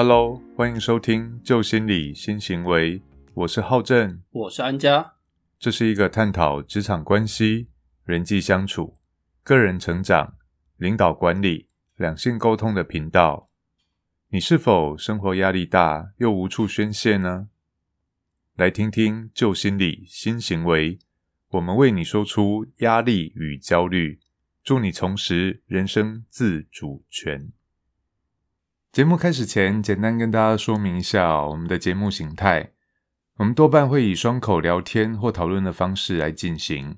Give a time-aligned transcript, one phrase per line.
[0.00, 3.02] Hello，欢迎收听旧心理新行为，
[3.34, 5.14] 我是浩正，我是安家。
[5.58, 7.66] 这是一个探讨职场关系、
[8.04, 8.94] 人际相处、
[9.42, 10.36] 个人成长、
[10.76, 13.50] 领导管理、两性沟通的频道。
[14.28, 17.48] 你是否生活压力大又无处宣泄呢？
[18.54, 21.00] 来听听旧心理新行为，
[21.48, 24.20] 我们为你说出压力与焦虑，
[24.62, 27.50] 助你重拾人生自主权。
[28.98, 32.72] 节目开始前，简单跟大家说明一下我们的节目形态。
[33.36, 36.96] 我们多半会以双口聊天或讨论的方式来进行。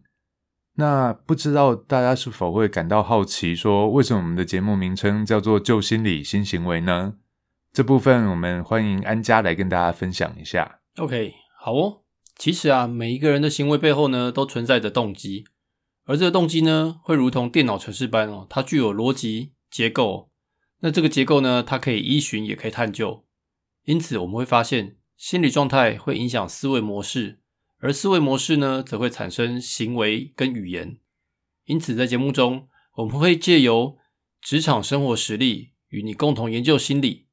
[0.76, 7.16] 那不知道大家是否会感到好奇，说为什么我们的节目名称叫做“旧心理新行为”呢？
[7.70, 10.80] 这部分我们欢迎安家来跟大家分享一下。
[10.96, 12.00] OK，好哦。
[12.34, 15.44] 其实啊，每一个人的行为背后呢，都存在着动机，
[16.06, 20.29] 而这个动机呢，会如同电脑程式般哦，它具有逻辑结构。
[20.80, 23.24] 那这个结构呢，它可以依循，也可以探究。
[23.84, 27.40] 因此，我们会发现，心理状态会影响思维模式，
[27.78, 30.98] 而思维模式呢，则会产生行为跟语言。
[31.64, 33.98] 因此，在节目中，我们会借由
[34.40, 37.26] 职场生活实例，与你共同研究心理。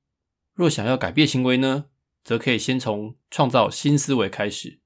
[0.54, 1.86] 若想要改变行为呢，
[2.24, 4.80] 则可以先从创造新思维开始。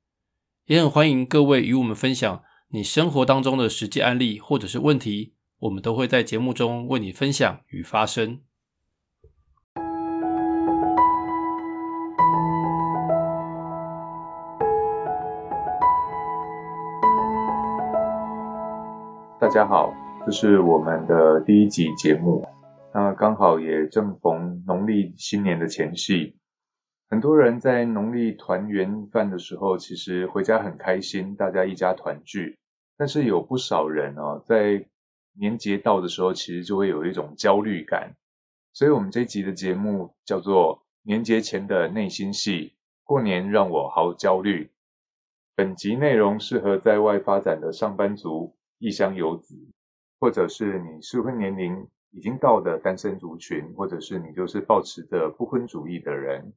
[0.66, 8.42] 也很欢迎各位与我们分享你生活当中的实际案例或者是问题，我们都会在节目中为你分享与发声。
[19.52, 19.94] 大家好，
[20.26, 22.48] 这是我们的第一集节目。
[22.94, 26.38] 那刚好也正逢农历新年的前夕，
[27.10, 32.60] 很多人在农历团圆饭的时候，其实回家很开心，大家一家团聚。
[32.98, 34.86] 但是有不少人哦，在
[35.38, 38.16] 年节到的时候，其实就会有一种焦虑感。
[38.72, 42.68] 所以，我们这集的节目叫做《年节前的内心戏》，
[43.04, 44.72] 过年让我好焦虑。
[45.58, 48.56] 本集内容适合在外发展的上班族。
[48.82, 49.56] 异乡游子，
[50.20, 56.54] 或者是你适婚年龄已经到的单身族群，或者是你就是抱持着不婚主义的人，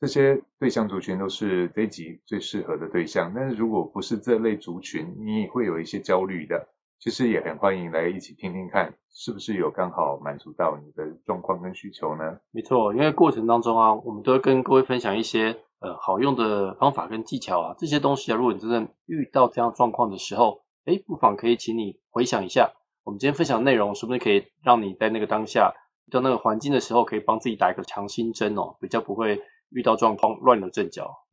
[0.00, 3.32] 这些对象族群都是这一集最适合的对象。
[3.36, 6.66] 但是如果不是这类族群，你也会有一些焦虑的，
[6.98, 12.40] 其实也很欢迎来一起听听看，是不是有刚好满足到你的状况跟需求呢？
[12.50, 22.72] 没错，因为过程当中啊，我们都会跟各位分享一些呃好用的方法跟技巧啊，这些东西啊，如果你真的遇到这样状况的时候，哎，不妨可以请你回想一下，
[23.04, 25.74] 我们今天分享内容，是不是可以让你在那个当下
[26.06, 31.26] 遇到那个环境的时候，可以帮自己打一个强心针哦，比较不会遇到状况乱了阵脚。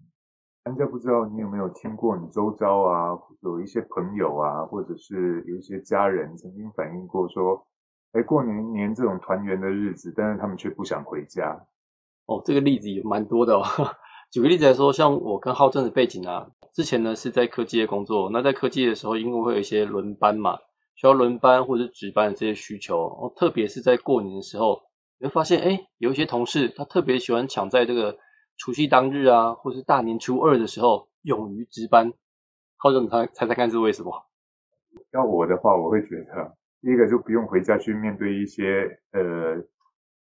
[0.65, 7.65] 人家不知道你有没有听过，你周遭啊有一些朋友啊，或者是有一些家人曾经反映过说，
[8.11, 11.65] 哎，过年年这种团圆的日子，但是他们却不想回家。
[12.25, 13.63] 哦，这个例子也蛮多的哦。
[14.29, 16.51] 举个例子来说，像我跟浩正的背景啊。
[16.77, 20.59] 之前呢是在科技业工作，那在科技的时候，因为会有一些轮班嘛，
[20.93, 24.83] 需要轮班或者值班的这些需求，哦，特别是在过年的时候，
[25.17, 28.19] 你会发现，哎，有一些同事他特别喜欢抢在这个
[28.57, 32.13] 除夕当日啊，或是大年初二的时候，勇于值班。
[32.75, 34.27] 浩正，你猜猜猜看是为什么？
[35.13, 39.65] 要我的话，我会觉得，第一个就不用回家去面对一些呃。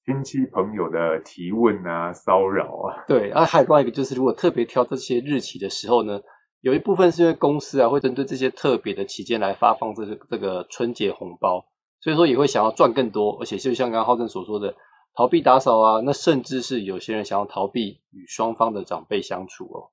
[0.06, 6.20] 亲戚朋友的提问啊，骚扰啊，对，啊，还有另外一个就是，如果特别挑这些日期的时候呢，
[6.64, 11.66] 有一部分是因为公司啊会针对这些特别的期间来发放这个这个春节红包，
[12.00, 14.76] 所以说也会想要赚更多，而且就像刚刚浩正所说的，
[15.14, 19.92] 逃避打扫啊，那甚至是有些人想要逃避与双方的长辈相处哦。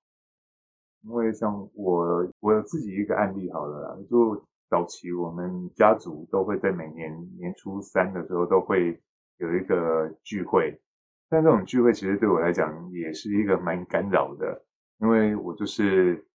[1.03, 9.01] 因为像我，我有自己一个案例好了，就早期我们家族都会在每年年初三的时候都会。
[9.41, 10.83] 有一个聚会，
[11.31, 14.67] 但这种聚会其实对我来讲也是一个蛮干扰的，
[15.01, 16.29] 因为我就是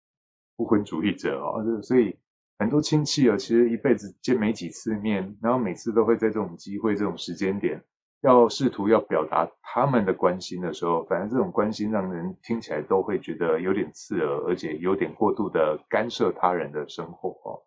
[0.57, 2.17] 不婚主义者哦，所以
[2.59, 7.83] 很多亲戚啊，其实一辈子见没几次面，然后每次都会在这种机会、这种时间点，
[8.21, 17.63] 要试图要表达他们的关心的时候，反正这种关心让人听起来都会觉得有点刺耳，而且有点过度的干涉他人的生活哦，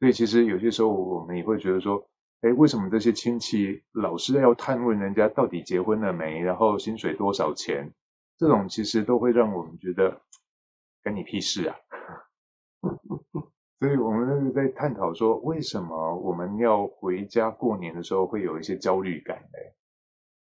[0.00, 2.06] 所以其实有些时候我们也会觉得说。
[2.40, 7.94] 哎，为什么这些亲戚老是要探问人家到底结婚了没，然后薪水多少钱？
[8.36, 10.20] 这种其实都会让我们觉得，
[11.02, 11.76] 跟你屁事啊！
[13.84, 19.58] 所以我们那个在探讨说，为什么我们要回家过年的时候会有一些焦虑感呢？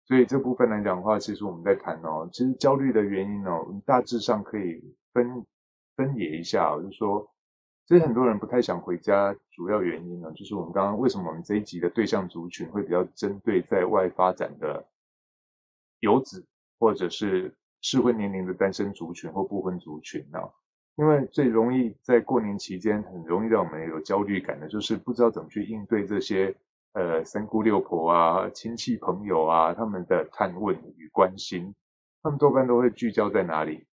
[0.07, 4.83] 所以这部分来讲的话，其实我们在谈哦，其实焦虑的原因哦，大致上可以
[5.13, 5.45] 分
[5.95, 7.31] 分野一下，就是说。
[7.87, 14.87] 其实很多人不太想回家，主要原因呢，就是我们刚刚为什么我们这一集的对象族群会比较针对在外发展的
[16.01, 16.47] 游子
[16.79, 20.39] 或者是适婚年龄的单身族群或不婚族群呢？
[20.99, 26.57] 因为最容易在过年期间很容易让我们有焦虑感的，就是不知道怎么去应对这些
[26.93, 31.73] 呃三姑六婆啊、亲戚朋友啊他们的探问与关心，
[32.21, 33.87] 他们多半都会聚焦在哪里？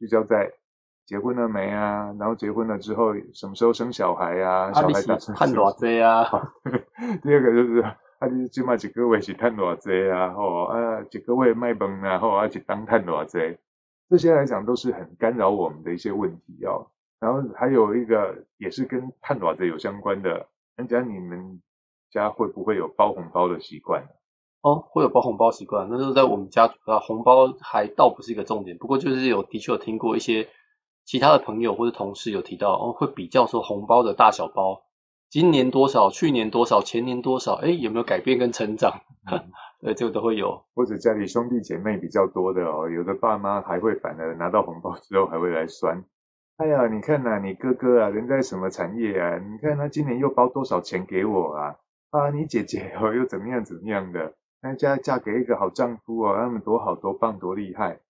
[0.00, 0.52] 聚焦在
[1.06, 2.12] 结婚了没啊？
[2.18, 4.72] 然后结婚了之后什么时候生小孩啊？
[4.72, 6.52] 小孩打算看多少啊？
[7.22, 7.84] 第二个就是。
[8.20, 10.34] 啊，你即码一个月是赚偌济啊？
[10.34, 13.38] 吼啊，一个月卖饭啊，吼啊，一当赚偌济？
[14.10, 16.88] 这些来讲都是很干扰我们的一些问题哦。
[17.20, 21.62] 然后还有一个也是跟赚偌济有相关的，人家你们
[22.10, 24.08] 家会不会有包红包的习惯？
[24.62, 30.48] 哦，会有包红包习惯，那是在我们家啊，红包还倒不是一个重点，不过就是有的确有听过一些
[31.04, 34.82] 其他的朋友或者同事有提到，哦，会比较说红包的大小包。
[35.30, 36.10] 今年多少？
[36.10, 36.82] 去年多少？
[36.82, 37.54] 前年多少？
[37.54, 39.02] 哎，有没有改变跟成长？
[39.82, 40.64] 对，就都会有。
[40.74, 46.04] 或者家里兄弟姐妹比较多的哦，有的爸妈还会反而拿到红包之后还会来酸。
[46.58, 49.38] 哎呀，你看呐，你哥哥啊，人在什么产业啊？
[49.38, 51.76] 你看他今年又包多少钱给我啊？
[52.10, 54.34] 啊，你姐姐哦又怎么样怎么样的？
[54.60, 58.00] 那嫁嫁给一个好丈夫哦，他们多好多棒多厉害。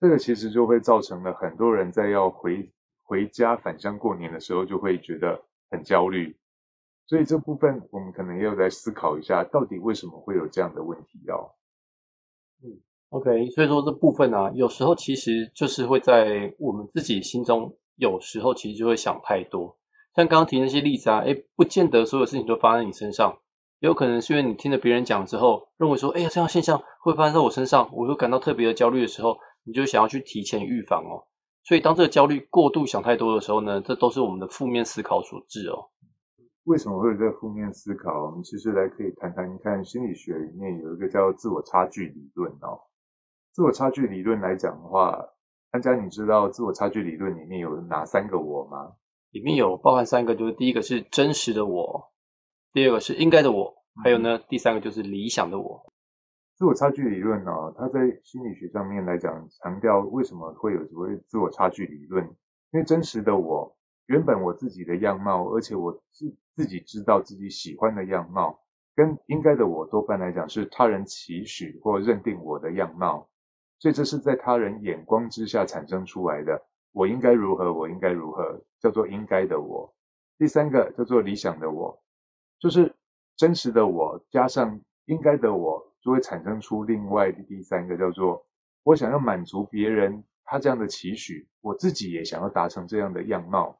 [0.00, 2.70] 这个其实就会造成了很多人在要回
[3.02, 6.36] 回家返乡过年的时候就会觉得很焦虑。
[7.08, 11.56] 所以这部分我们可能要来思考一下，到底为什么会有这样的问题哦？
[12.62, 19.78] 嗯，OK，所以说这部分呢，有时候其实就是会在我们自己心中，有时候其实就会想太多。
[20.14, 23.38] 像刚刚提那些例子啊，哎，不见得所有事情都发生在你身上，
[23.78, 31.24] 有可能是因为你听了别人讲之后，认为说，哎呀，这样现象会发生在我身上，我会感到特别的焦虑的时候，你就想要去提前预防哦。
[31.64, 35.88] 所以当这个焦虑过度想太多的时候呢，这都是我们的负面思考所致哦。
[36.68, 38.26] 为什么会有这个负面思考？
[38.26, 42.82] 我们其实来可以谈谈，看心理学里面有一个叫自我差距理论哦。
[43.52, 45.30] 自我差距理论来讲的话，
[45.70, 48.92] 安佳，你知道自我差距理论里面有哪三个我吗？
[49.30, 52.12] 里面有包含三个，就是第一个是真实的我，
[52.74, 55.90] 第二个是应该的我，还有呢，第三个就是理想的我。
[56.56, 62.26] 自我差距理论呢，它在心理学上面来讲，强调为什么会有所谓自我差距理论？
[62.72, 63.77] 因为真实的我。
[64.08, 68.58] 原本我自己的样貌，而且我自自己知道自己喜欢的样貌，
[68.96, 73.28] 跟应该的我多半来讲是他人期许或认定我的样貌，
[73.78, 76.62] 所以这是在他人眼光之下产生出来的。
[76.92, 77.74] 我应该如何？
[77.74, 78.64] 我应该如何？
[78.80, 79.94] 叫做应该的我。
[80.38, 82.02] 第三个叫做理想的我，
[82.58, 82.96] 就是
[83.36, 88.46] 真实的我加上应该的我，就会产生出另外的第三个叫做
[88.84, 93.78] 我想要满足别人他这样的期许，我自己也想要达成这样的样貌。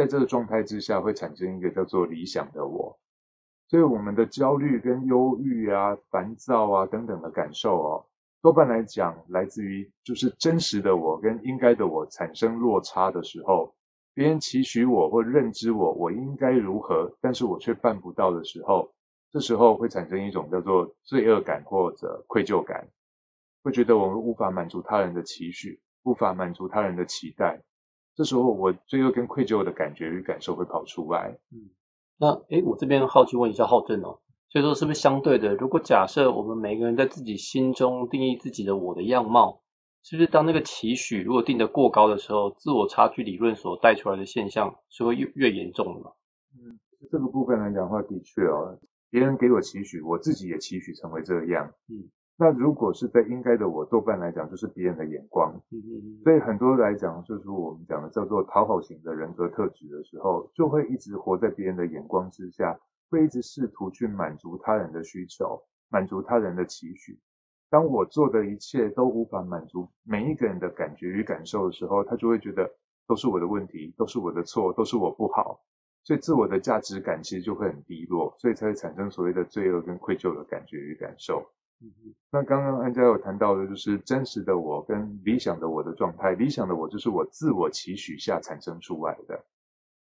[0.00, 2.98] 在这个状态之下，会产生一个叫做理想的我，
[3.68, 8.06] 所以我们的焦虑跟忧郁啊、烦躁啊等等的感受哦，
[8.40, 13.74] 多半来讲来自于就是真实的我跟应该的我产生落差的时候，
[14.14, 18.94] 别人期许我或认知我我应该如何，但是我却办不到的时候，
[19.30, 22.88] 这时候会产生一种叫做罪恶感或者愧疚感，
[23.62, 27.60] 会觉得我们无法满足他人的期许，无法满足他人的期待。
[28.14, 31.38] 这时候，我罪恶跟愧疚的感觉与感受会跑出来。
[31.50, 31.70] 嗯，
[32.18, 34.20] 那诶，我这边好奇问一下浩正哦，
[34.50, 35.54] 所以说是不是相对的？
[35.54, 39.62] 如果假设我们每个人在自己心中定义自己的我的样貌，
[40.02, 46.12] 是不是当那个期许如果定得过高的时候，自我差距理论所带出来的现象是会越越严重的吗？
[46.54, 46.78] 嗯，
[47.10, 51.72] 这个部分来讲的话，的确哦，别人给我期许，我自己也期许成为这样。
[51.88, 52.10] 嗯。
[52.42, 55.60] 那如果是在应该的我，多半来讲就是别人的眼光，
[56.24, 62.80] 所以很多来讲就是我们讲的叫做讨好型的人格特质的时候，就会一直活在别人的眼光之下，
[63.10, 67.18] 会一直试图去满足他人的需求，满足他人的期许。
[67.68, 72.70] 当我做的一切都无法满足每一个人的感觉与感受的时候，他就会觉得
[73.06, 75.60] 都是我的问题，都是我的错，都是我不好，
[76.04, 81.44] 所以自我的价值感其实就会很低落，所以才会产生所谓的罪恶跟愧疚的感觉与感受。
[82.30, 86.32] 那刚刚安佳有谈到的，就是真实的我跟理想的我的状态。
[86.32, 89.44] 理想的我就是我自我期许下产生出来的，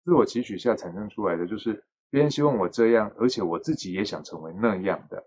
[0.03, 5.25] 自我期许下产生出来的就是别人希望我这样，而且我自己也想成为那样的。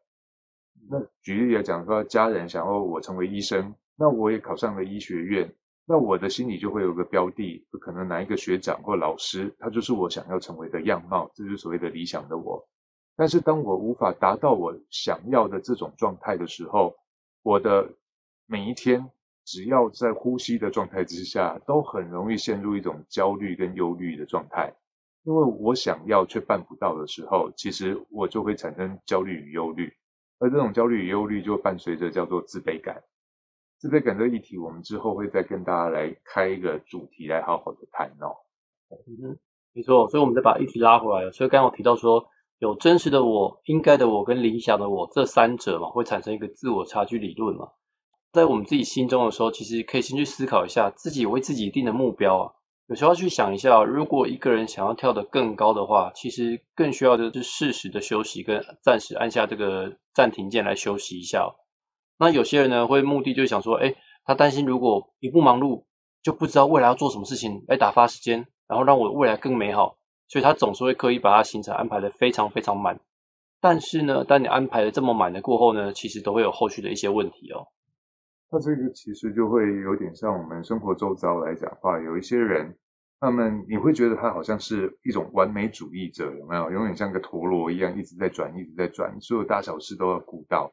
[0.88, 5.54] 那举例来讲，说家人想要我成为医生，那我也考上了医学院，
[5.86, 12.68] 那我的心里就会有个标的，可能哪一个学长或老师，他就是我想要成为的样貌，这就是所谓的理想的我。
[13.16, 16.97] 但是当我无法达到我想要的这种状态的时候，
[17.42, 17.90] 我的
[18.47, 19.11] 每一天
[19.44, 24.75] 只要在呼吸的状态之下，都很容易陷入一种焦虑跟忧虑的状态。
[25.23, 29.94] 因为我想要却办不到的时候，其实我就会产生焦虑与忧虑，
[30.38, 33.02] 而这种焦虑与忧虑就伴随着叫做自卑感。
[33.78, 38.37] 自卑感这个议题，我们之后会再跟大家来开一个主题来好好的谈哦。
[38.90, 39.38] 嗯，
[39.73, 41.33] 没错，所以我们再把议题拉回来了。
[41.33, 42.28] 所以刚刚我提到说，
[42.64, 47.68] 有真实的我、应该的我跟理想的我这三者嘛，会产生一个自我差距理论嘛。
[48.33, 52.52] 在我们自己心中的时候，其实可以先去思考一下，自己为自己定的目标啊。
[52.87, 61.54] 有时候去想一下，如果一个人想要跳得更高的话，其实更需要的是适时的休息，跟暂时按下这个暂停键来休息一下。
[62.18, 63.94] 那有些人呢，会目的就想说，哎，
[64.25, 65.85] 他担心如果一不忙碌，
[66.23, 73.00] 就不知道未来要做什么事情来打发时间，然后让我未来更美好，所以他总是会刻意把他行程安排的非常非常满。
[73.61, 77.69] 但是呢，当你安排的这么满的过后呢，其实都会有后续的一些问题哦。
[78.50, 82.76] 那这个其实就会有点像我们生活周遭来讲话，有一些人，
[83.19, 86.71] 他们你会觉得他好像是一种完美主义者，有没有？
[86.71, 90.73] 永远像个陀螺一样一直在转，一直在转，所有大小事都要顾到。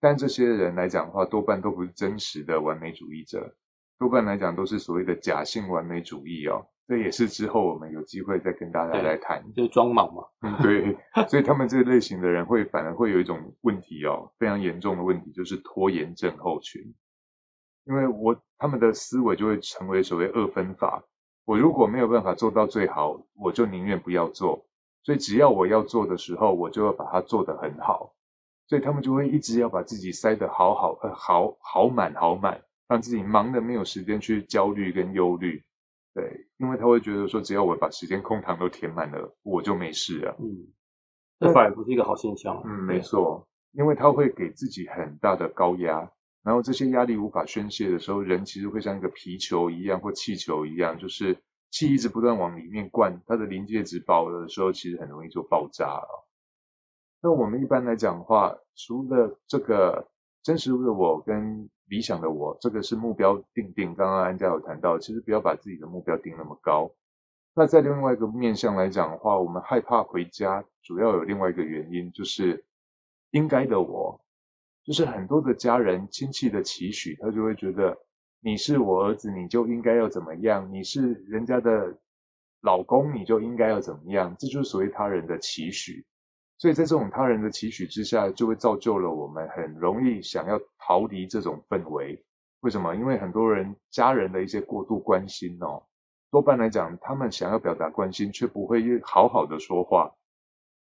[0.00, 3.54] 但这些人来讲的话，多半都不是真实的完美主义者，
[3.98, 6.68] 多半来讲都是所谓的假性完美主义哦。
[6.90, 10.24] 这也是之后我们有机会再跟大家来谈，就是装莽嘛。
[10.40, 10.98] 嗯，对。
[11.28, 16.96] 所以他们这个类型的人会反而会有一种问题哦，非常严重的问题，就是拖延症候群。
[17.84, 21.04] 因为我他们的思维就会成为所谓二分法，
[21.44, 24.66] 我如果没有办法做到最好，我就宁愿不要做。
[25.04, 28.16] 所以只要我要做的时候，我就要把它做得很好。
[28.66, 35.62] 所以他们就会一直要把自己塞得好好呃好好满好满，让自己忙得没有时间去焦虑跟忧虑。
[36.12, 40.36] 对，因为他会觉得说，只要我把时间空堂都填满了，我就没事了。
[40.38, 40.68] 嗯，
[41.38, 42.62] 这反而不是一个好现象。
[42.66, 46.12] 嗯，没错，因为他会给自己很大的高压。
[46.42, 51.38] 然后这些压力无法宣泄的时候，人其实会像一个皮球一样或气球一样，就是
[51.70, 56.28] 气一直不断往里面灌，它的临界值饱了的时候，其实很容易就爆炸了。
[57.22, 60.08] 那我们一般来讲的话，除了这个
[60.42, 63.94] 真实的我跟理想的我，这个是目标定定。
[63.94, 66.90] 刚刚安家有谈到，其实不要把自己的目标定那么高。
[67.54, 72.64] 那在另外一个面向来讲的话，我们害怕回家，主要有另外一个原因，就是
[73.32, 74.20] 应该的我。
[74.82, 77.98] 就是很多的家人亲戚的期许，他就会觉得
[78.40, 81.98] 你是我儿子，你就应该要怎么样；你是人家的
[82.62, 84.36] 老公，你就应该要怎么样。
[84.38, 86.06] 这就是所谓他人的期许。
[86.60, 92.22] 所以在这种他人的期许之下，就会造就了我们很容易想要逃离这种氛围。
[92.60, 92.94] 为什么？
[92.96, 95.84] 因为很多人家人的一些过度关心哦，
[96.30, 100.12] 多半来讲，他们想要表达关心，却不会好好的说话。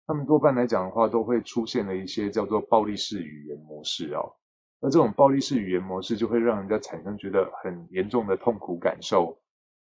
[0.07, 4.37] 他们多半来讲的话，都会出现了一些叫做暴力式语言模式哦。
[4.79, 9.37] 那这种暴力式语言模式就会让人家产生觉得很严重的痛苦感受，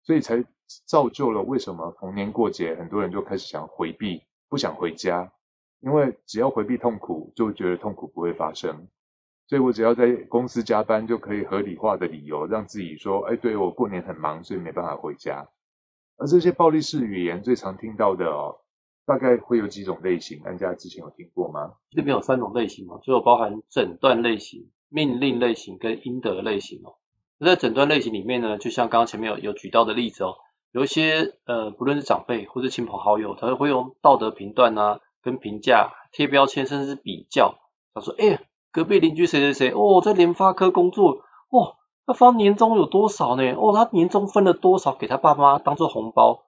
[0.04, 0.46] 所以才
[0.88, 5.34] 造就了为什么逢年过节很多人就开始想回避，不想回家，
[5.84, 8.88] 因为只要回避痛苦，就觉得痛苦不会发生。
[9.48, 15.50] 所以我只要在公司加班，就可以合理化的理由让自己说，哎，对我过年很忙，所以没办法回家。
[16.18, 18.60] 而这些暴力式语言最常听到的哦。
[19.06, 21.74] 大概会有几种类型，安家之前有听过吗？
[21.90, 26.96] 这边有三种类型哦，就包含诊断类型、命令类型跟应得类型哦。
[27.38, 30.36] 那在诊断类型里面呢，就像刚刚前面有有举到的例子哦，
[30.72, 37.56] 有一些呃，不论是长辈或是亲朋好友，他会用道德评断啊、跟评价、贴标签，甚至是比较。
[37.94, 38.40] 他说：“哎，
[38.72, 41.76] 隔壁邻居谁谁谁哦，在联发科工作哦，
[42.06, 43.44] 他发年终有多少呢？
[43.54, 46.44] 哦，他年终分了多少给他爸妈当做红包？”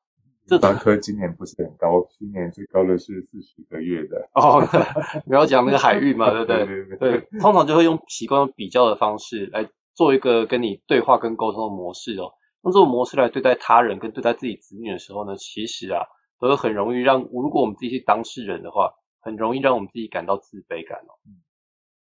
[0.47, 4.29] 这专科今年不是很高，今年最高的是四十个月的。
[4.35, 4.61] 哦，
[5.25, 6.65] 不要讲那个海域嘛，对不对？
[6.67, 7.39] 对对对。
[7.39, 12.33] 通常就会用习惯用比较的方式来做一个跟你对话跟沟通的模式哦。
[12.63, 16.03] 用这种模式来对待他人跟对待自己子女的时候呢，其实啊，
[16.39, 21.15] 都会很容易让如果我们自己是当事人的话，很容易让我们自己感到自卑感哦。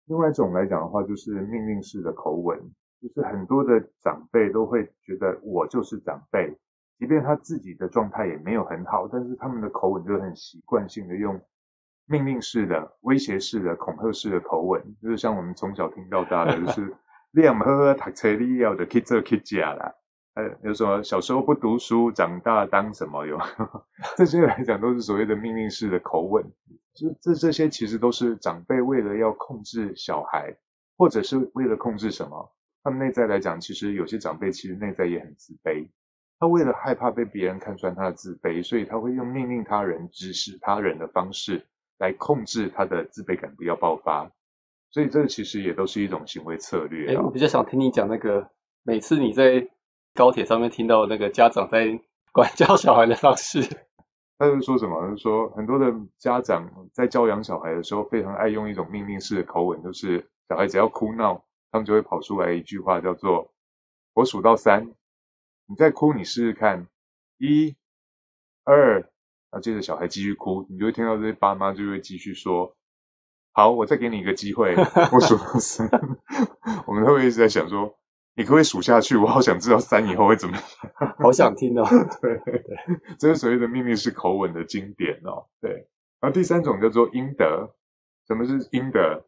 [0.06, 2.58] 另外一种来讲的话，就是命令式的口吻，
[3.00, 6.58] 就是很多的长辈都会觉得我就是长辈。
[6.98, 11.40] 即便他自己的状态也没有很好，但是他们的口吻就很习惯性的用
[12.06, 16.96] 命令式的、威胁式的、恐吓式的口吻，就是像我们从小听到大的，就是
[17.30, 19.94] 你唔好好读册，你要的去做去假啦。
[20.38, 23.36] 呃，有什么小时候不读书，长大当什么有？
[24.16, 26.44] 这些来讲都是所谓的命令式的口吻。
[26.94, 30.56] 这这这些其实都是长辈为了要控制小孩，
[30.96, 32.52] 或者是为了控制什么？
[32.84, 35.88] 他们内在来讲，其实有些长辈其实内在也很自卑。
[36.38, 41.66] 他为了害怕被别人看穿他的自卑，所以他会用命令他人、指使他人的方式
[41.98, 44.30] 来控制他的自卑感不要爆发。
[44.92, 47.12] 所以这个其实也都是一种行为策略。
[47.12, 48.50] 哎，我比较想听你讲那个，
[48.84, 49.68] 每次你在
[50.18, 52.00] 高铁上面听到那个家长在
[52.32, 53.62] 管教小孩的方式。
[54.36, 55.10] 他是说什么？
[55.10, 63.52] 是说很多的家长在教养小孩的时候，非常爱用一种命令式的口吻，就是小孩只要哭闹，他们就会跑出来一句话叫做
[64.12, 64.92] “我数到三，
[65.66, 66.88] 你再哭，你试试看，
[67.38, 67.76] 一、
[68.64, 69.00] 二”，
[69.50, 72.74] 然后接着小孩继续哭，你就会听到这些爸妈就会继续说。
[73.52, 74.74] 好，我再给你一个机会，
[75.12, 75.88] 我数到三，
[76.86, 77.97] 我们都会一直在想说，
[78.38, 79.16] 你可不可以数下去？
[79.18, 80.62] 我好想知道三以后会怎么样，
[81.18, 81.84] 好想听哦。
[82.22, 82.62] 对对，
[83.18, 85.46] 这是所谓的秘密式口吻的经典哦。
[85.60, 85.88] 对，
[86.20, 87.74] 然后第三种叫做应得，
[88.28, 89.24] 什么是应得？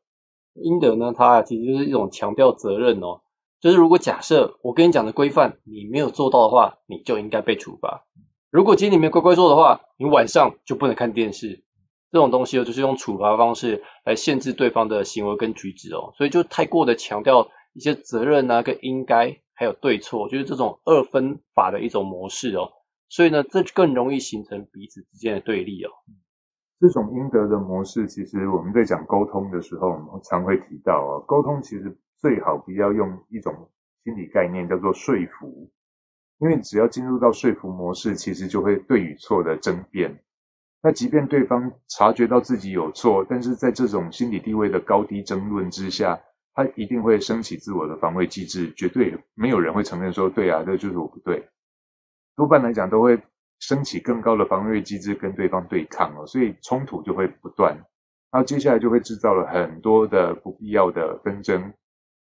[0.55, 3.23] 应得呢，它其实就是一种强调责任哦，
[3.61, 8.07] 就是如果假设我跟你讲的规范你没有做到的话，你就应该被处罚。
[8.51, 11.65] 如果今天你没乖乖做的话，你晚上就不能看电视。
[12.13, 22.73] 这种东西哦，就是用处罚方式来限制对方的行为跟举止哦，所以就太过的强调一些责任啊、跟应该还有对错，就是这种二分法的一种模式哦，
[23.09, 25.91] 所以呢，这更容易形成彼此之间的对立哦。
[26.81, 33.71] 这种应得的模式，其实我们在讲沟通的时候，我们常会提到哦，沟通其实最好不要用一种
[34.03, 35.71] 心理概念叫做说服，
[36.39, 40.25] 因为只要进入到说服模式，其实就会对与错的争辩。
[40.83, 46.23] 那即便对方察觉到自己有错，但是在这种心理地位的高低争论之下，
[46.55, 51.49] 他一定会升起自我的防卫机制，绝对没有人会承认说对啊，这就是我不对。
[52.37, 53.23] 多半来讲都会
[53.59, 57.77] 升起更高的防卫机制跟对方对抗哦，所以冲突就会不断，
[58.31, 61.73] 然后接下来就会制造了很多的不必要的纷争。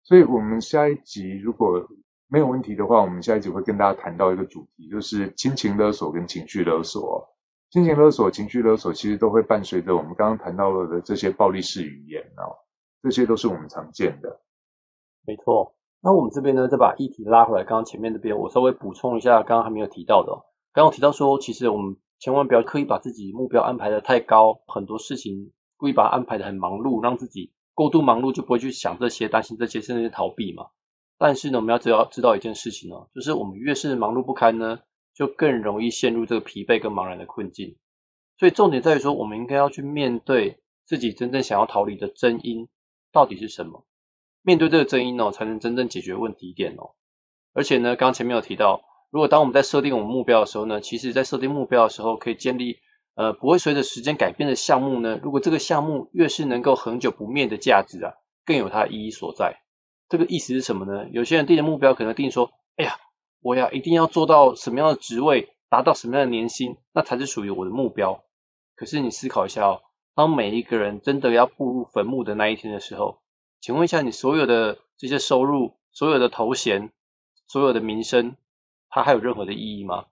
[0.04, 1.88] 所以我们下一集如果
[2.28, 7.34] 没有问题的话，我们下一集会跟大家谈到一个主题，就是亲情勒索跟情绪勒索。
[7.70, 12.56] 亲情勒索、情绪勒索，其实都会伴随着我们刚刚谈到了的这些暴力式语言哦，
[13.02, 14.42] 这些都是我们常见的。
[15.26, 20.46] 没错，那我们这边呢，再把议题拉回来，刚刚前面这边我稍微补充一下，刚刚还没有提到的。
[20.74, 30.68] 刚刚提到说，其实我们千万不要刻意把自己目标安排的太高，很多事情故意把它安排的很忙碌，让自己过度忙碌就不会去想这些、担心这些，甚至是逃避嘛。
[31.18, 34.80] 但是呢，我们要知道知道一件事情哦，就是我们越是忙碌不堪呢。
[35.18, 37.78] 就更容易陷入这个疲惫跟茫然的困境，
[38.38, 42.68] 所以重点在于说，我们应该要去面对自己真正想要逃离的真因
[43.12, 43.86] 到底是什么，
[44.42, 46.92] 面对这个争议呢，才能真正解决问题点哦。
[47.54, 52.80] 而且呢，刚前面有提到，如果当我们在设定我们目标的时候呢，其实在设定目标的时候，可以建立
[53.16, 58.14] 呃不会随着时间改变的项目呢，如果这个项目越是能够恒久不灭的价值啊，
[58.46, 59.62] 更有它意义所在。
[60.10, 61.08] 这个意思是什么呢？
[61.12, 62.98] 有些人定的目标可能定说，哎呀。
[63.40, 68.24] 我呀，一定要做到什么样的职位，达到什么样的年薪，那才是属于我的目标。
[68.76, 69.82] 可是你思考一下哦，
[70.18, 73.20] 当每一个人真的要步入坟墓的那一天的时候，
[73.62, 76.92] 请问一下，你所有的这些收入、所有的头衔、
[77.48, 78.36] 所有的名声，
[78.90, 80.06] 它还有任何的意义吗？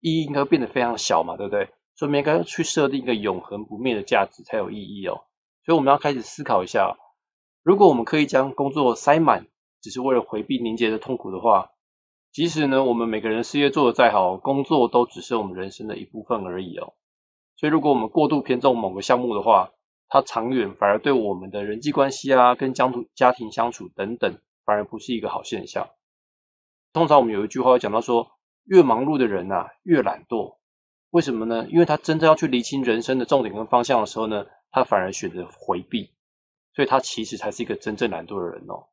[0.00, 1.70] 意义应该变得非常小嘛，对不对？
[1.94, 5.24] 所以我们应该去设定一个永恒不灭的价值才有意义哦。
[5.64, 6.98] 所以我们要开始思考一下，
[7.62, 9.46] 如果我们可以将工作塞满，
[9.80, 11.70] 只是为了回避凝结的痛苦的话。
[12.30, 16.92] 即使呢，我们每个人事业做得再好，工作都只是我们人生的一部分而已哦。
[17.58, 19.72] 所以，如果我们过度偏重某个项目的话，
[20.08, 25.88] 它长远反而对我们的人际关系啊，跟家庭家庭相处等等，反而不是一个好现象。
[26.92, 28.30] 通常我们有一句话会讲到说，
[28.64, 30.58] 越忙碌的人呐，越懒惰。
[31.10, 31.66] 为什么呢？
[31.68, 36.12] 因为他真正要去厘清人生的重点跟方向的时候呢，他反而选择回避，
[36.74, 38.86] 所以他其实才是一个真正懒惰的人哦。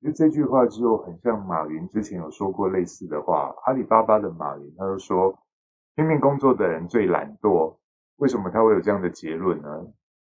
[0.00, 3.54] 其实这句话就很像马云之前有说过类似的话。
[3.64, 5.38] 阿里巴巴的马云他就说，
[5.94, 7.76] 拼命工作的人最懒惰。
[8.16, 9.68] 为什么他会有这样的结论呢？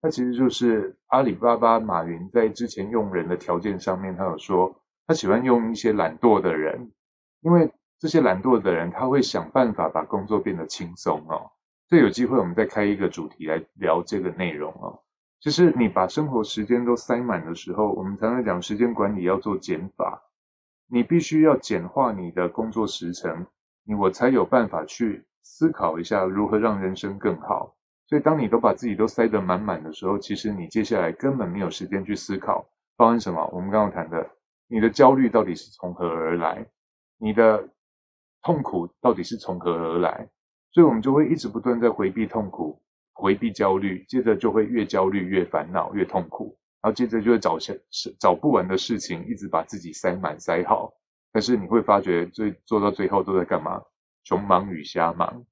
[0.01, 6.91] 他其实就是阿里巴巴马云在之前用人的条件上面，他有说他喜欢用一些懒惰的人，
[7.41, 11.49] 因为这些懒惰的人他会想办法把工作变得轻松哦。
[11.89, 14.99] 所以有机会我们再开一个主题来聊这个内容哦。
[15.39, 20.23] 其实你把生活时间都塞满的时候，我们常常讲时间管理要做减法，
[20.87, 23.47] 你必须要简化你的工作时程，
[23.83, 27.76] 你我才有办法去思考一下如何让人生更好。
[28.07, 33.47] 所以当你都把自己都塞得满满的时候，其实你接下来根本没有时间去思考，包含什么？
[33.53, 34.29] 我们刚刚谈的，
[34.67, 36.65] 你的焦虑到底是从何而来？
[37.17, 37.69] 你的
[38.41, 40.29] 痛苦到底是从何而来？
[40.71, 42.81] 所以我们就会一直不断在回避痛苦。
[43.19, 47.81] 回避焦虑，接着就会越焦虑越烦恼越痛苦，然后接着就会找些
[48.19, 50.93] 找不完的事情，一直把自己塞满塞好。
[51.31, 53.81] 但是你会发觉，最做到最后都在干嘛？
[54.23, 55.45] 穷忙与瞎忙。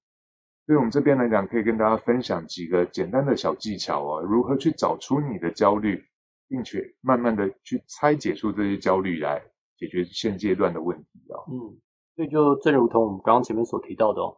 [0.66, 6.04] 所以我们这边来讲，可以跟大家分享几个简单的小技巧啊，如何去找出你的焦虑，
[6.48, 9.44] 并且慢慢的去拆解出这些焦虑来
[9.78, 11.38] 解决现阶段的问题啊。
[11.52, 11.78] 嗯，
[12.16, 14.38] 所以就正如同我们刚刚前面所提到的哦，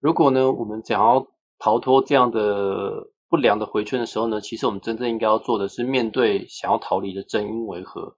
[0.00, 1.26] 如果呢，我们想要
[1.58, 8.16] 逃脱这样的不良的回圈的时候呢，其实我们真正应该要做的是面对想要逃离的真因为何，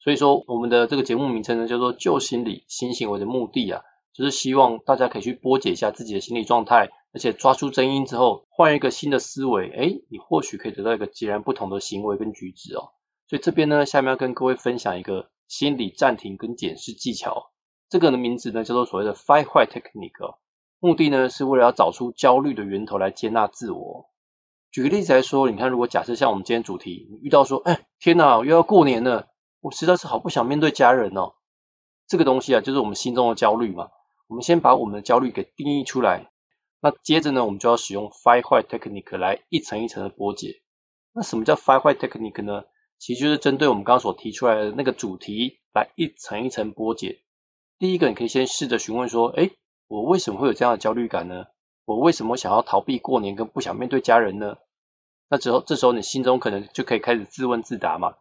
[0.00, 12.90] 所以说，我们的这个节目名称呢，叫做“旧心理新行为”的目的啊，就是希望大家可以去波解一下自己的心理状态，而且抓出真因之后，换一个新的思维，哎，你或许可以得到一个截然不同的行为跟举止哦。
[13.28, 17.52] 所以这边呢，下面要跟各位分享一个心理暂停跟检视技巧，
[17.88, 20.36] 这个的名字呢叫做所谓的 Five Why Technique，
[20.80, 24.10] 目的呢是为了要找出焦虑的源头来接纳自我。
[24.72, 29.28] 举个例子来说，你看，如果假设像我们今天主题，你遇到说，哎，天哪，又要过年了。
[29.60, 31.34] 我实在是好不想面对家人哦，
[32.06, 33.90] 这个东西啊，就是我们心中的焦虑嘛。
[34.30, 36.30] 我们先把我们的焦虑给定义出来，
[36.80, 40.62] 那接着呢，我们就要使用 Five Why Technique 来一层一层的剥解。
[41.12, 42.62] 那什么叫 Five Why Technique 呢？
[43.00, 47.22] 其实就是针对我们刚刚所提出来的那个主题来一层一层剥解。
[47.80, 49.50] 第一个，你可以先试着询问说，哎，
[49.88, 51.46] 我为什么会有这样的焦虑感呢？
[51.84, 54.58] 我为什么想要逃避过年跟不想面对家人呢？
[55.28, 58.14] 那之后，这时候你心中可能就可以开始自问自答嘛。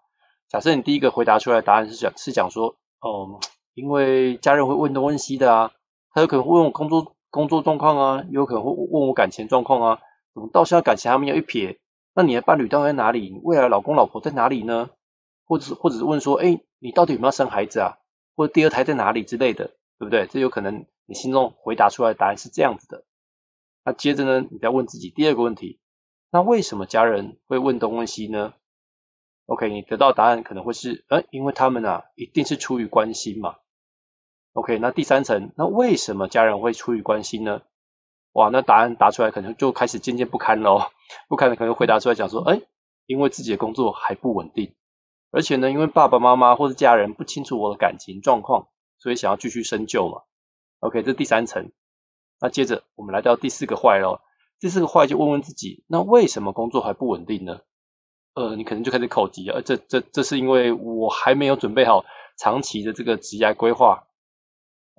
[0.48, 3.39] 假设你第一个回答出来的答案是讲是讲说，哦，
[3.76, 5.72] 因为家人会问东问西的啊，
[6.12, 10.00] 他有可能会问我工作工作状况啊，有可能会问我感情状况啊，
[10.34, 11.80] 怎么到现在感情还没有一撇？
[12.13, 13.39] 那你的伴侣到底在哪里？
[13.43, 14.89] 未来老公老婆在哪里呢？
[15.45, 17.98] 或者或者是问说，哎，你到底有没有生孩子啊？
[18.36, 19.67] 或者第二胎在哪里之类的，
[20.00, 20.28] 对不对？
[20.28, 23.04] 这有可能你心中回答出来的答案是这样子的。
[23.86, 25.80] 那接着呢，你再问自己第二个问题，
[26.32, 28.54] 那为什么家人会问东问西呢
[29.45, 33.58] ？OK，你得到答案可能会是，呃，因为他们啊，一定是出于关心嘛。
[34.60, 37.62] OK，那第三层，那为什么家人会出于关心呢？
[38.34, 40.91] 哇，那答案答出来可能就开始渐渐不堪了，
[41.30, 42.60] 不堪的可能回答出来讲说，哎，
[43.06, 44.76] 因为自己的工作还不稳定，
[45.32, 48.67] 而且呢，因为爸爸妈妈或者家人不清楚我的感情状况，
[48.98, 50.24] 所以想要继续深究嘛。
[50.82, 51.72] OK，这第三层。
[52.41, 54.19] 那接着我们来到第四个坏喽，
[54.60, 57.62] 第四个坏就问问自己，那为什么工作还不稳定呢？
[58.34, 62.04] 呃，你可能就开始口急啊，这这这是因为我还没有准备好
[62.38, 64.04] 长期的这个职业规划。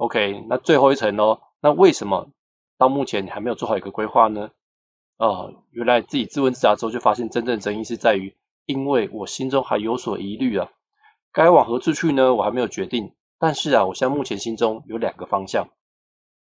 [0.00, 2.30] OK，那最后一层哦，那为什么
[2.78, 4.50] 到目前你还没有做好一个规划呢？
[5.18, 8.34] 哦，原来自己自问自答之后就发现真正争议是在于，
[8.64, 10.70] 因为我心中还有所疑虑啊，
[11.34, 12.34] 该往何处去呢？
[12.34, 15.68] 我还没有决定，但是啊，我现在目前心中有两个方向，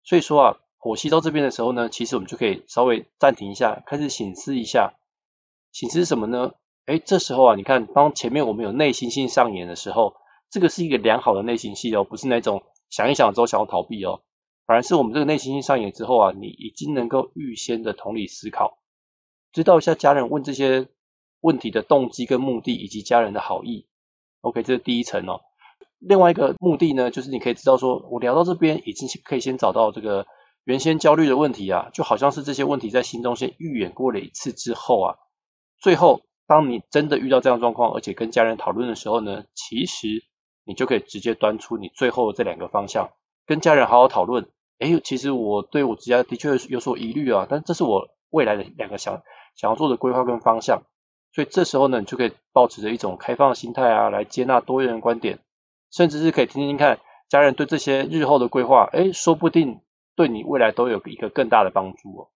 [0.05, 4.93] 所以说啊，火吸到这边的时候呢，其实我们就可以稍微暂停一下，开始醒思一下，
[5.73, 6.53] 醒思什么呢？
[6.85, 10.15] 哎，这时候啊，你看，当前面我们有内心性上演的时候，
[10.49, 14.21] 这个是一个良好的内心戏哦，不是那种想一想之后想要逃避哦，
[14.67, 18.77] 反而是我们这个内心性上演之后啊，你已经能够预先的同理思考，
[19.51, 20.89] 知道一下家人问这些
[21.39, 23.87] 问题的动机跟目的，以及家人的好意。
[24.41, 25.41] OK，这是第一层哦。
[25.97, 30.27] 另外一个目的呢，就是你可以知道说，我聊到这边已经可以先找到这个
[30.65, 35.15] 原先焦虑的问题啊，就好像是这些问题在心中先预演过了一次之后啊，
[35.79, 36.21] 最后。
[36.47, 40.25] 当你真的遇到这样状况，而且跟家人讨论的时候呢，其实
[40.63, 43.11] 你就可以直接端出你最后这两个方向，
[43.45, 44.49] 跟家人好好讨论。
[44.79, 49.21] 哎，其实我对我职业的确有所疑虑啊，但这是我未来的两个想
[49.55, 50.83] 想要做的规划跟方向。
[51.33, 55.39] 所以这时候呢，你就可以保持着一种开放的心态啊，来接纳多元的观点，
[55.91, 59.81] 甚至是可以听听看家人对这些日后的规划，哎，说不定
[60.15, 62.29] 对你未来都有一个更大的帮助哦。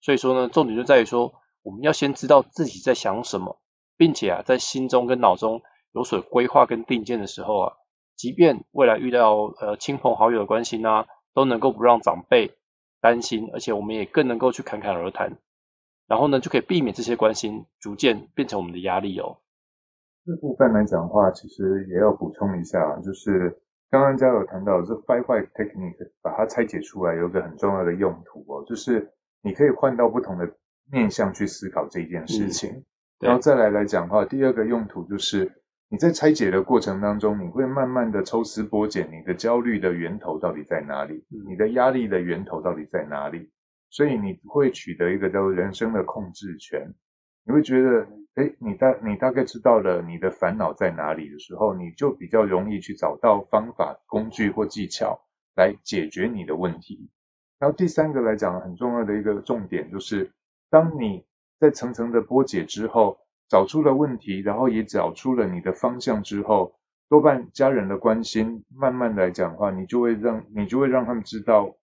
[0.00, 1.34] 所以说呢，重点就在于说。
[1.64, 3.62] 我们要先知道自己在想什么，
[3.96, 7.72] 并且啊，在心中跟脑中有所规划跟定见的时候啊，
[8.16, 12.54] 即便未来遇到呃亲朋好友的关心啊，都能够不让长辈
[13.00, 15.38] 担心，而且我们也更能够去侃侃而谈，
[16.06, 19.38] 然后呢，就可以避免这些关心逐渐变成我们的压力哦。
[20.24, 30.54] 这部分来讲的话，其实也要补充一下，就是刚刚嘉有谈到这 Five Why Technique，把它拆解出来有个很重要的用途哦，就是你可以换到不同的。
[30.90, 32.84] 面向去思考这件事情，
[33.18, 35.61] 然后再来来讲的话，第二个用途就是
[35.92, 41.26] 你在拆解的过程当中，你会慢慢的抽丝剥茧，你的焦虑的源头到底在哪里？
[41.46, 43.50] 你的压力的源头到底在哪里？
[43.90, 46.94] 所以你会取得一个叫做人生的控制权。
[47.44, 55.20] 你会觉得，哎，你大你大概知道了你的烦恼在哪里的时候，你就比较容易去找到方法、工具或技巧
[55.54, 57.10] 来解决你的问题。
[57.58, 60.32] 然后第三个来讲很重要的一个重点就是。
[60.70, 61.26] 当你
[61.60, 63.18] 在层层的剥解之后，
[63.52, 66.74] 找出了问题，然后也找出了你的方向之后，
[67.10, 71.76] 多半家人的关心，慢慢来讲的话，你就会让你就会让他们知道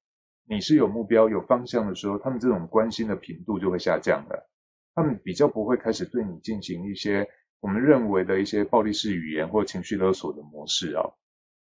[0.48, 4.50] 你是有目标、有方向的时候，他们这种关心的频度就会下降了。
[4.96, 7.30] 他们比较不会开始对你进行一些
[7.62, 11.04] 我们认为的一些暴力式语言或情绪勒索的模式啊。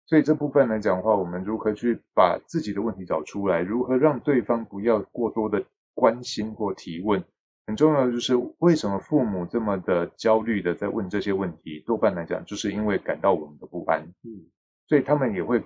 [0.05, 5.65] 所以这部分来讲的话，我们如何去把自己的问题找出来，如何让对方不要过多的。
[5.97, 7.23] 关心或提问，
[7.67, 14.51] 很重要的就是为什么父母这么的焦虑的在问这些问题，多半来讲就是因为感到我们的不安，嗯，
[14.87, 15.65] 所以他们也会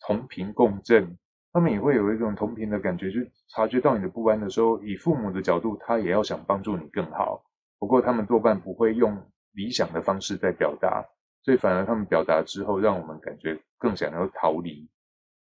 [0.00, 1.18] 同频共振，
[1.52, 7.44] 他们也会有一种同频的感觉，就察觉到你的不安的时候，以父母的角度，他也要想帮助你更好，
[7.78, 11.04] 不过他们多半不会用理想的方式在表达，
[11.42, 14.88] 所以反而他们表达之后，让我们感觉更想要逃离。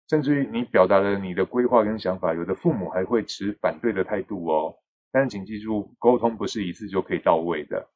[0.09, 4.77] 甚至于你表达了你的规划跟想法，有的父母还会持反对的态度哦。
[5.17, 7.89] 但是请记住，沟通不是一次就可以到位的，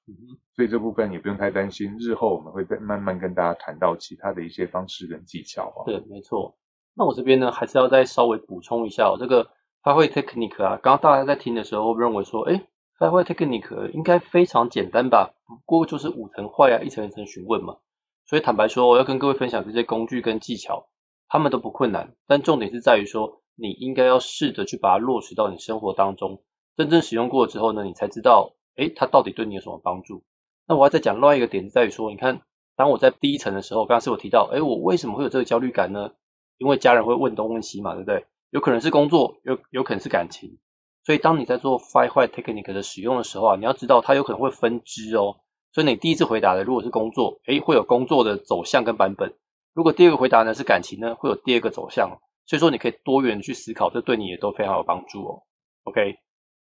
[0.57, 1.99] 所以这部分也不用太担心。
[1.99, 5.85] 日后我们会再慢慢跟大家谈到其他的一些方式跟技巧啊。
[5.85, 6.57] 对，没错。
[6.95, 9.51] 那我这边呢，还是要再稍微补充一下哦，这个
[9.83, 12.67] 发挥 technique 啊，刚刚大家在听的时候认为说，哎，
[12.99, 15.35] 发挥 technique 应该非常简单吧？
[15.47, 17.77] 不过就是五层坏啊，一层一层询问嘛。
[18.25, 20.87] 所以坦白说，我要跟各位分享这些工具跟技巧。
[21.29, 26.43] 他们都不困难，但重点是在于说，你应该要试着去把它落实到你生活当中，
[26.81, 30.23] 真正使用过之后呢，你才知道，诶，它到底对你有什么帮助。
[30.67, 32.41] 那我要再讲另外一个点，在于说，你看，
[32.75, 36.13] 当我在第一层的时候，刚刚是我提到，诶，我为什么会有这个焦虑感呢？
[36.57, 38.25] 因为家人会问东问西嘛，对不对？
[38.49, 40.59] 有可能是工作，有有可能是感情。
[41.05, 45.37] 所以当你在做 Five Why Technique 的使用的时候啊，你要知道它有可能会分支哦。
[45.73, 49.35] 所以你第一次回答的如果是工作，诶，会有工作的走向跟版本。
[49.75, 55.43] 如果第二个回答呢是感情呢，会有第二个走向，所以说你可以多元去思考，这对你也都非常有帮助哦。
[55.85, 56.19] OK，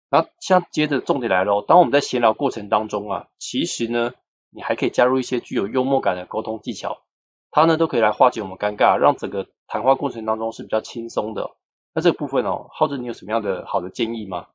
[0.09, 4.13] 然后像接着重点来喽，当我们在闲聊过程当中啊，其实呢，
[4.49, 6.97] 你还可以加入一些具有幽默感的沟通技巧，
[7.51, 11.51] 它呢都可以来化解我们尴尬，让整个谈话过程当中是比较轻松的。
[11.93, 14.47] 那这个部分哦，浩哲你有什么样的好的建议吗？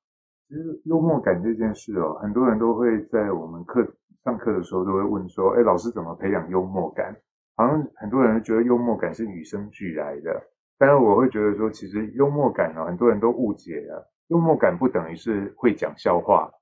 [0.49, 7.17] 其实幽默感这件事哦，很多人都会在我们课上课的时候都会问说，哎，老师怎么培养幽默感？
[7.57, 10.43] 好像很多人觉得幽默感是与生俱来的，
[10.79, 14.11] 但是我会觉得说，其实幽默感哦，很多人都误解了。
[14.29, 16.53] 幽默感不等于是会讲笑话，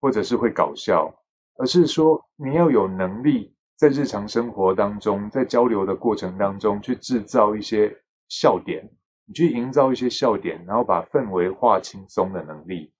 [0.00, 1.22] 或者是会搞笑，
[1.56, 8.90] 而是说你要有能力在日常生活当中，在交流的过程当中去制造一些笑点，
[9.26, 12.92] 你去营造一些笑点，然后把氛围化轻松的能力。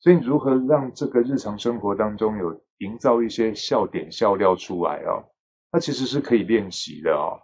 [0.00, 5.30] 所以，如何让这个日常生活当中有营造一些笑点、笑料出来哦？
[5.70, 7.40] 它其实是可以练习的哦，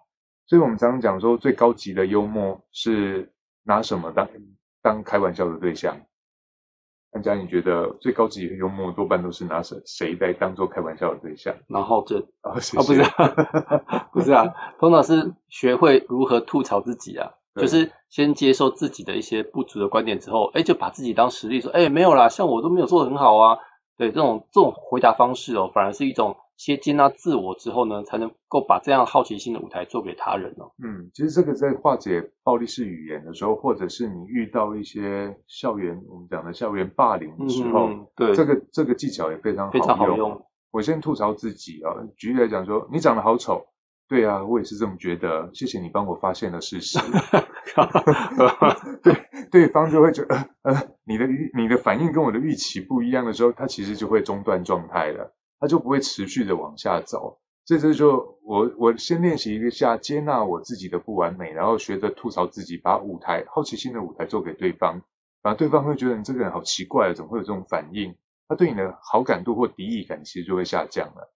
[0.47, 4.29] 所以我们常常讲说，最高级的幽默是拿什么当
[4.83, 6.01] 当开玩笑的对象？
[7.11, 11.55] 安佳，你觉得最高级的幽默多半都是拿谁谁来当做开玩笑的对象？
[11.67, 23.59] 然后这啊，不是，啊 不是啊，通常是学会如何吐槽自己啊，就是先接受自己的一些不足的观点之后，哎，就把自己当实力说，哎，没有啦，像我都没有做的很好啊，
[23.97, 26.37] 对，这种这种回答方式哦，反而是一种。
[26.59, 30.73] 先接纳自我之后呢，才能够把这样好奇心的舞台做给他人哦。
[30.83, 40.45] 嗯，其实这个在化解暴力式语言的时候，或者是你遇到一些校园我们讲的校园霸凌的时候，对这个这个技巧也非常非常好用。
[40.73, 43.67] 我先吐槽自己啊，举例来讲说，你长得好丑，
[44.09, 45.51] 对啊，我也是这么觉得。
[45.55, 46.99] 谢谢你帮我发现了事实。
[49.05, 49.15] 对，
[49.53, 55.33] 对方就会觉得呃，你的预你的反应跟我的预期不一样的时候，他其实就会中断状态了。
[55.61, 65.03] 他就不会持续的往下走，这这就我我先练习一下接纳我自己的不完美，然后学着吐槽自己，把舞台好奇心的舞台做给对方，
[65.43, 68.15] 然后对方会觉得你这个人好奇怪，怎么会有这种反应？
[68.47, 71.33] 他对你的好感度或敌意感其实就会下降了。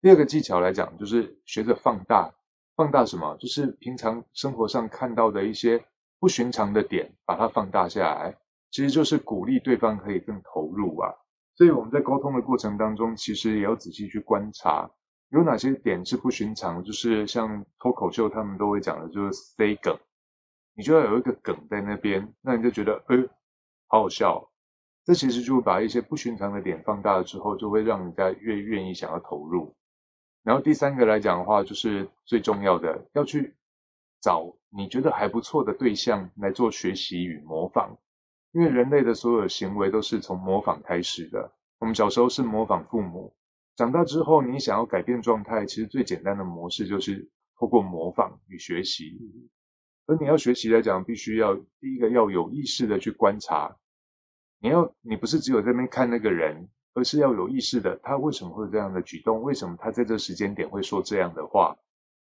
[0.00, 2.34] 第二个技巧来讲，就是学着放大，
[2.74, 3.36] 放大什么？
[3.38, 5.84] 就是平常生活上看到的一些
[6.18, 8.38] 不寻常的点，把它放大下来，
[8.72, 11.14] 其实就是鼓励对方可以更投入啊。
[11.58, 14.88] 所以我们在沟通的过程当中，其实也要仔细去观察
[15.30, 19.98] 有哪些点是不寻常，就是像脱口秀他们都会讲的，就是塞梗，
[20.76, 23.16] 你就要有一个梗在那边，那你就觉得，呃，
[23.88, 24.52] 好好笑。
[25.04, 29.74] 这其实就把一些不寻常的点放大了之后，就会让人家越愿意想要投入。
[30.44, 33.56] 然后第三个来讲的话，就是最重要的，要去
[34.20, 37.98] 找你觉得还不错的对象来做学习与模仿。
[38.58, 41.52] 因为人类的所有行为都是从模仿开始的。
[41.78, 43.32] 我们小时候是模仿父母，
[43.76, 49.16] 长大之后你想要改变状态，其实最简单的模式就是透过模仿与学习。
[50.08, 53.76] 而你要学习来讲，必须要第一个要有意识的去观察。
[54.58, 59.42] 你要你不是只有在那边看那个人，而是要有意识的，他为什么会有这样的举动？
[59.42, 61.76] 为什么他在这时间点会说这样的话？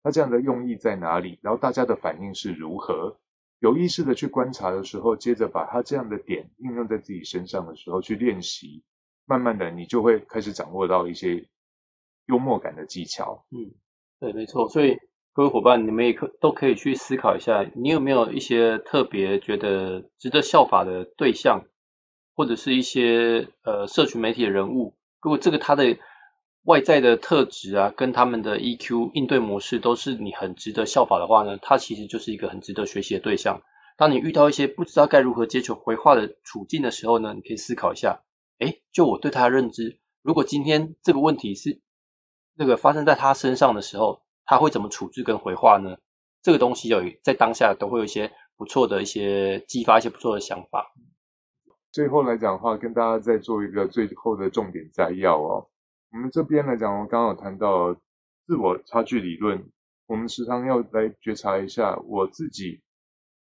[0.02, 1.38] 他这样的用意在哪里？
[1.42, 3.20] 然后大家的反应是如何？
[3.58, 8.82] 有意识的去观察的时候，接着把他这样的点应用在自己身上的时候去练习，
[9.26, 11.48] 慢慢的你就会开始掌握到一些
[12.26, 13.46] 幽默感的技巧。
[13.50, 13.72] 嗯，
[14.20, 14.68] 对，没错。
[14.68, 14.98] 所以
[15.32, 21.64] 各位伙伴，你们也可都可以去思考一下，你有没有一些特别觉得值得效法的对象？
[22.36, 25.96] 或者是一些呃社群媒体的人物，如果这个他的
[26.64, 33.60] 外在的特质啊，跟他们的 EQ 应对模式都是你很值得效法的话呢，他其实就是一个很值得学习的对象。
[33.96, 38.22] 当你遇到一些不知道该如何接球回话的处境的时候呢，你可以思考一下，
[38.58, 41.82] 哎，就我对他的认知，如果今天这个问题是
[42.56, 45.98] 那个发生在他身上的时候，他会怎么处置跟回话呢？
[46.42, 50.94] 这个东西有在当下都会有一些不错的一些激发一些不错的想法。
[51.92, 55.68] 最后来讲的话，跟大家再做一个最后的重点摘要哦。
[56.14, 57.92] 我们这边来讲，我刚好谈到
[58.46, 59.64] 自我差距理论，
[60.06, 62.82] 我们时常要来觉察一下我自己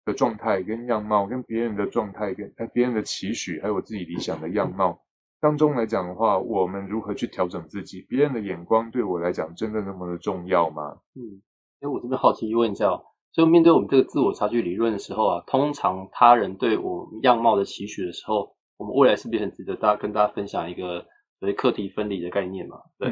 [0.04, 5.04] 的状态跟样貌，跟别人的状态跟别人的期许，还有我自己理想的样貌
[5.40, 8.02] 当中来讲的话，我们如何去调整自己？
[8.02, 10.98] 别人的眼光对我来讲真的那么的重要吗？
[11.14, 11.44] 嗯，
[11.82, 13.00] 哎，我这边好奇问一下，
[13.32, 21.06] 就面对我们这个自我差距理论的时候啊，通常他人对我样貌的期许的时候，我们未来是不是很值得大家跟大家分享一个？
[21.54, 23.10] 课题分离的概念嘛，对，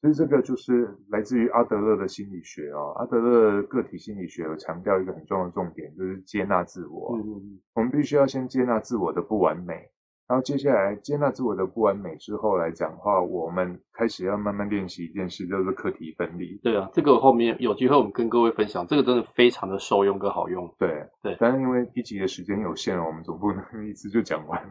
[0.00, 2.92] 所以这个就是来自于阿德勒的心理学哦。
[2.96, 7.16] 阿德勒个体心理学有强调一个很重要的重点，就是接纳自我。
[7.16, 9.90] 嗯嗯嗯，我们必须要先接纳自我的不完美。
[10.28, 16.58] 然后接下来接纳自我的不完美之后来讲话，我们开始要慢慢练习一件事，就是课题分离。
[16.62, 20.74] 对啊，这个后面有机会我们跟各位分享，这个真的非常的受用跟好用。
[20.78, 24.62] 对对，但是因为一集的时间有限，我们总不能 一次就讲完，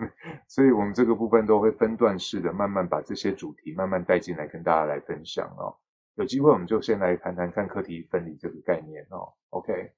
[0.48, 5.74] 所以我们这个部分都会分段式的慢慢把这些主题慢慢带进来跟大家来分享哦。
[6.18, 9.34] 有机会我们就先来谈谈看课题分离这个概念哦。
[9.50, 9.92] OK，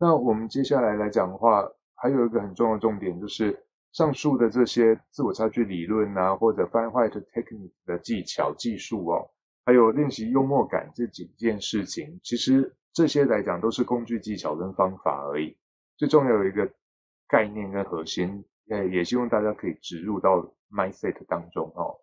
[0.00, 3.62] 那我们接下来来讲的话，还有一个很重要的重点就是。
[3.96, 9.30] 上述的这些自我差距理论啊，或者 Fine White Technique 的技巧、技术哦，
[9.64, 15.56] 还有练习幽默感这几件事情，其实这些来讲都是工具、技巧跟方法而已。
[15.96, 16.70] 最重要有一个
[17.26, 21.96] 概念跟核心，诶，也希望大家可以植入到 Mindset 当中哦，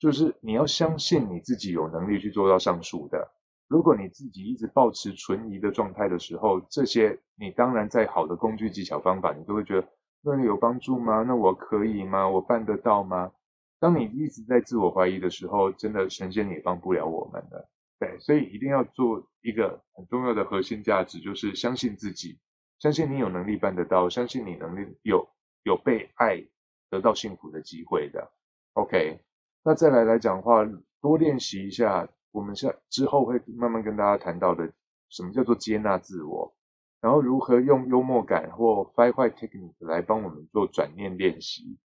[0.00, 3.30] 就是你要相信你自己有能力去做到上述的。
[3.68, 9.86] 如果你自己一直保持存疑的状态的时候，这些你当然再好的工具、技巧、方法，你都会觉得。
[10.22, 11.22] 那你有帮助吗？
[11.22, 12.28] 那我可以吗？
[12.28, 13.32] 我办得到吗？
[13.80, 17.70] 当你一直在自我怀疑的时候，真的神仙也帮不了我们了。
[18.00, 22.38] 对，所以一定要做一个很重要的核心价值，就是相信自己，
[22.80, 25.28] 相信你有能力办得到，相信你能力有
[25.62, 26.44] 有被爱
[26.90, 28.32] 得到幸福的机会的。
[28.74, 29.20] OK，
[29.62, 30.68] 那再来来讲话，
[31.00, 34.72] 多练习一下，我们下之后会慢慢跟大家谈到的，
[35.08, 36.56] 什么叫做接纳自我。
[37.00, 41.78] 然后如何用幽默感或 five white technique 来帮我们做转念练习，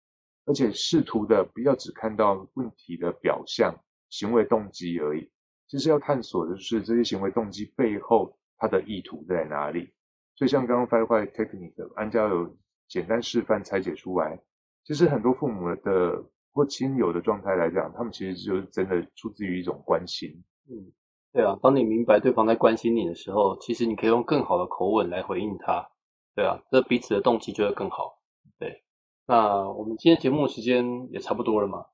[0.45, 5.30] 而且试图的不要只看到问题的表象、行为动机而已，
[5.67, 9.93] 其实要探索的就是这些行为动机背后它的意图在哪里。
[10.36, 14.41] 所以像刚刚 five white technique，安家有简单示范拆解出来，
[14.84, 20.43] 其实很多父母的或亲友的状态来讲，他们其实就是真的出自于一种关心。
[20.67, 20.91] 嗯。
[21.33, 25.89] 对啊，当你明白对方在关心你的时候，其实你可以用更好的口吻来回应他。
[26.35, 28.19] 对啊，这彼此的动机就会更好。
[28.59, 28.83] 对，
[29.25, 31.85] 那我们今天节目时间也差不多了嘛。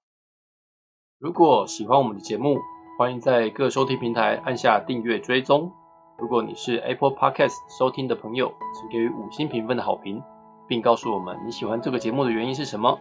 [1.20, 2.58] 如果喜欢我们的节目，
[2.98, 5.72] 欢迎在各收听平台按下订阅追踪。
[6.18, 10.22] 如果你是 Apple Podcast 收听的朋友，请给予五星评分的好评，
[10.68, 13.00] 并告诉我们你喜欢这个节目的原因是什么。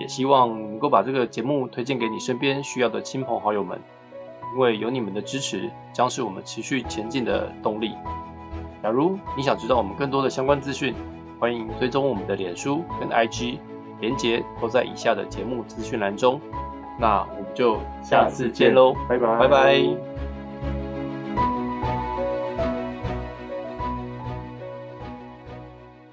[0.00, 3.82] 也希望能够把这个节目推荐给你身边需要的亲朋好友们。
[4.52, 7.94] 因为有你们的支持，将是我们持续前进的动力。
[8.82, 10.94] 假如你想知道我们更多的相关资讯，
[11.38, 13.58] 欢迎追踪我们的脸书跟 IG，
[14.00, 16.40] 连结都在以下的节目资讯栏中。
[17.00, 20.31] 那我们就下次见喽，拜拜，拜拜。